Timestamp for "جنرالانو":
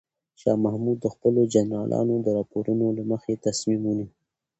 1.53-2.15